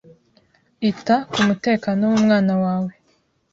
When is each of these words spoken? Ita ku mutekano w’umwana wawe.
Ita 0.89 1.15
ku 1.31 1.39
mutekano 1.47 2.01
w’umwana 2.11 2.53
wawe. 2.63 2.91